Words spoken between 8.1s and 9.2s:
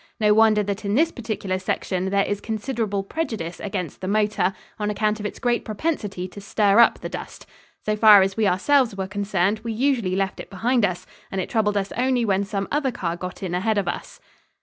as we ourselves were